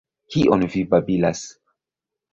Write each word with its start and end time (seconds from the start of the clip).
Kion 0.35 0.63
vi 0.77 0.81
babilas! 0.95 1.45